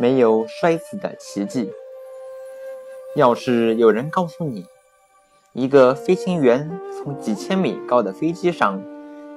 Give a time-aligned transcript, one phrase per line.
[0.00, 1.70] 没有摔死的奇迹。
[3.16, 4.64] 要是有人告诉你，
[5.52, 8.82] 一个飞行员从几千米高的飞机上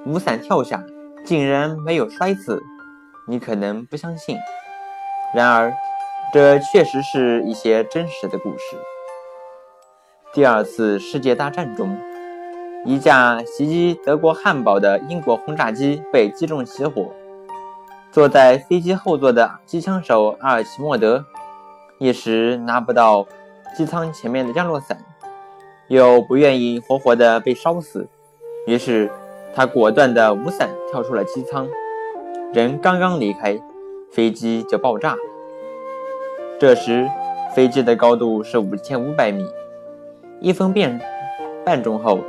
[0.06, 0.82] 无伞跳下，
[1.22, 2.62] 竟然没有摔死，
[3.28, 4.38] 你可能不相信。
[5.34, 5.70] 然而，
[6.32, 8.76] 这确实是一些真实的故事。
[10.32, 11.94] 第二次世界大战中，
[12.86, 17.12] 一架袭击德国汉堡的英国轰炸机被击中起火。
[18.14, 21.24] 坐在飞机后座的机枪手阿尔奇莫德
[21.98, 23.26] 一时拿不到
[23.76, 24.96] 机舱前面的降落伞，
[25.88, 28.06] 又不愿意活活的被烧死，
[28.68, 29.10] 于是
[29.52, 31.68] 他果断的无伞跳出了机舱。
[32.52, 33.60] 人刚刚离开，
[34.12, 35.16] 飞机就爆炸。
[36.60, 37.10] 这时
[37.52, 39.44] 飞机的高度是五千五百米，
[40.38, 41.00] 一分半
[41.64, 42.20] 半钟后，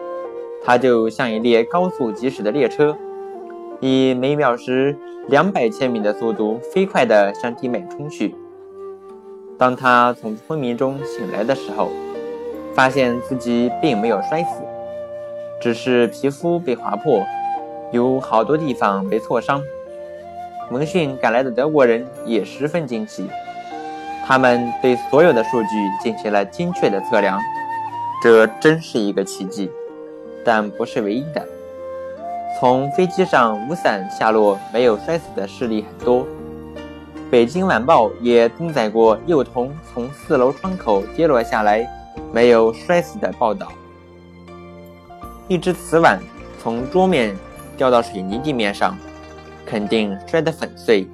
[0.63, 2.97] 它就像一列高速疾驶的列车。
[3.79, 4.95] 以每秒时
[5.27, 8.33] 两百千米的速度飞快地向地面冲去。
[9.57, 11.89] 当他从昏迷中醒来的时候，
[12.73, 14.61] 发现自己并没有摔死，
[15.61, 17.23] 只是皮肤被划破，
[17.91, 19.61] 有好多地方被挫伤。
[20.71, 23.29] 闻讯赶来的德国人也十分惊奇，
[24.25, 25.67] 他们对所有的数据
[26.01, 27.39] 进行了精确的测量。
[28.23, 29.69] 这真是一个奇迹，
[30.43, 31.47] 但不是唯一的。
[32.57, 36.21] 从飞机上无伞下落没有摔死的事例很多，
[37.29, 41.85] 《北京晚报》也登载过幼童从四楼窗口跌落下来
[42.31, 43.67] 没有摔死的报道。
[45.49, 46.17] 一只瓷碗
[46.57, 47.35] 从桌面
[47.75, 48.97] 掉到水泥地面上，
[49.65, 51.05] 肯定摔得粉碎，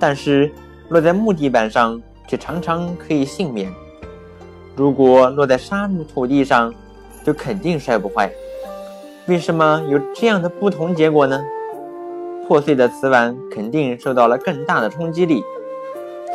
[0.00, 0.50] 但是
[0.88, 3.70] 落在木地板上却常常可以幸免。
[4.74, 6.72] 如果落在沙土地上，
[7.22, 8.32] 就肯定摔不坏。
[9.28, 11.44] 为什么有这样的不同结果呢？
[12.46, 15.42] 破碎的瓷碗肯定受到了更大的冲击力。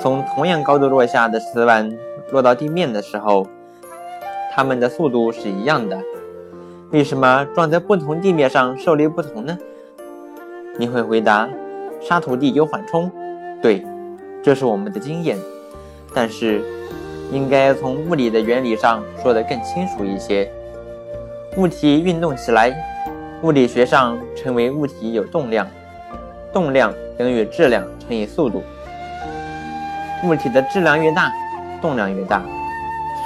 [0.02, 1.90] 从同样高度落下的瓷碗
[2.32, 3.48] 落到地面的时候，
[4.52, 5.98] 它们的速度是一样的。
[6.90, 9.58] 为什么撞在不同地面上受力不同呢？
[10.78, 11.48] 你会回答：
[12.02, 13.10] 沙土地有缓冲。
[13.62, 13.86] 对，
[14.44, 15.38] 这是我们的经验。
[16.14, 16.62] 但是，
[17.32, 20.52] 应该从物理的原理上说得更清楚一些。
[21.58, 22.74] 物体运动起来，
[23.42, 25.68] 物理学上称为物体有动量，
[26.54, 28.64] 动量等于质量乘以速度。
[30.24, 31.30] 物体的质量越大，
[31.82, 32.40] 动量越大；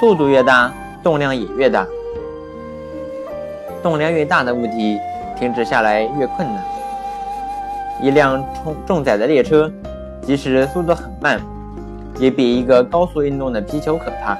[0.00, 0.72] 速度越大，
[1.04, 1.86] 动量也越大。
[3.80, 4.98] 动量越大的物体
[5.38, 6.64] 停止下来越困难。
[8.02, 9.70] 一辆重重载的列车，
[10.20, 11.40] 即使速度很慢，
[12.18, 14.36] 也比一个高速运动的皮球可怕。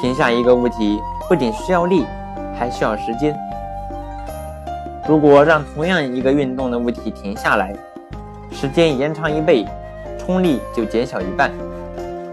[0.00, 2.06] 停下一个物体不仅需要力。
[2.60, 3.34] 还需要时间。
[5.08, 7.74] 如果让同样一个运动的物体停下来，
[8.52, 9.66] 时间延长一倍，
[10.18, 11.50] 冲力就减小一半。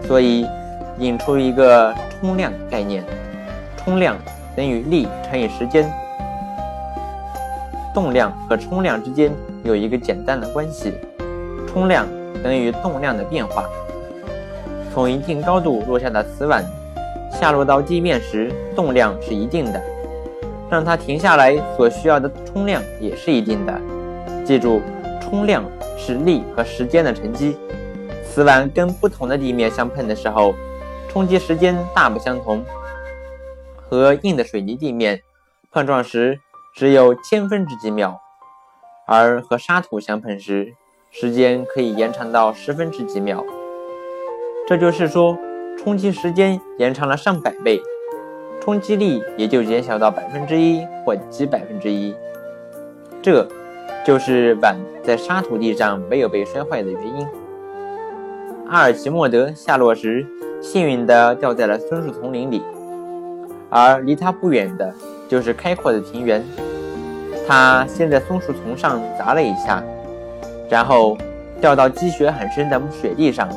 [0.06, 0.46] 所以，
[0.98, 3.02] 引出一个冲量概念：
[3.78, 4.16] 冲量
[4.54, 5.90] 等于力乘以时间。
[7.94, 9.32] 动量和冲量之间
[9.64, 10.92] 有一个简单的关系：
[11.66, 12.06] 冲量
[12.44, 13.64] 等于动量的变化。
[14.92, 16.62] 从一定高度落下的瓷碗，
[17.32, 19.82] 下落到地面时，动量是一定的。
[20.70, 23.80] 让它停下来所需要的冲量也是一定的。
[24.44, 24.82] 记住，
[25.20, 25.64] 冲量
[25.96, 27.56] 是力和时间的乘积。
[28.24, 30.54] 瓷碗跟不同的地面相碰的时候，
[31.08, 32.64] 冲击时间大不相同。
[33.76, 35.22] 和硬的水泥地面
[35.70, 36.38] 碰撞时
[36.74, 38.20] 只有千分之几秒，
[39.06, 40.74] 而和沙土相碰时，
[41.10, 43.42] 时间可以延长到十分之几秒。
[44.66, 45.36] 这就是说，
[45.78, 47.80] 冲击时间延长了上百倍。
[48.60, 52.14] 冲击力也就减小到百分之一或几百分之一，
[53.22, 53.46] 这
[54.04, 57.26] 就是碗在沙土地上没有被摔坏的原因。
[58.68, 60.26] 阿尔奇莫德下落时，
[60.60, 62.62] 幸运地掉在了松树丛林里，
[63.70, 64.92] 而离他不远的
[65.26, 66.44] 就是开阔的平原。
[67.46, 69.82] 他先在松树丛上砸了一下，
[70.68, 71.16] 然后
[71.62, 73.48] 掉到积雪很深的雪地上，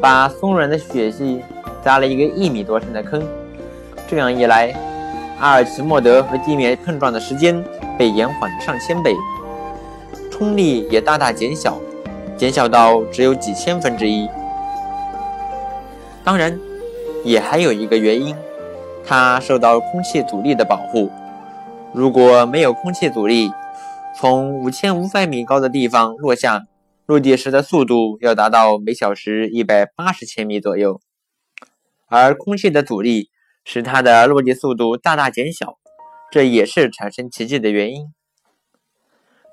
[0.00, 1.42] 把松软的雪地
[1.82, 3.20] 砸了一个一米多深的坑。
[4.06, 4.72] 这样一来，
[5.40, 7.64] 阿尔奇莫德和地面碰撞的时间
[7.98, 9.14] 被延缓了上千倍，
[10.30, 11.80] 冲力也大大减小，
[12.36, 14.28] 减小到只有几千分之一。
[16.22, 16.58] 当然，
[17.24, 18.36] 也还有一个原因，
[19.04, 21.10] 它受到空气阻力的保护。
[21.92, 23.50] 如果没有空气阻力，
[24.16, 26.64] 从五千五百米高的地方落下，
[27.06, 31.00] 落地时的速度要达到每小时一百八十千米左右，
[32.06, 33.30] 而空气的阻力。
[33.64, 35.78] 使它的落地速度大大减小，
[36.30, 38.12] 这也是产生奇迹的原因。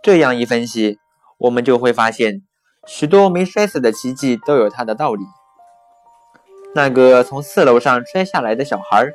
[0.04, 1.00] 这样一分析，
[1.38, 2.42] 我们就会发现，
[2.86, 5.24] 许多没摔死的奇迹都有它的道理。
[6.74, 9.08] 那个从四楼上摔下来的小孩，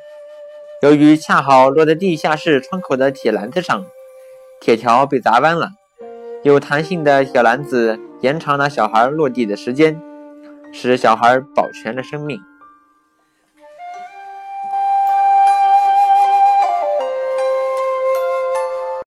[0.81, 3.85] 由于恰好落在地下室窗口的铁篮子上，
[4.61, 5.71] 铁条被砸弯了。
[6.43, 9.99] 有弹性的铁篮子延长了小孩落地的时间，
[10.71, 12.39] 使小孩保全了生命。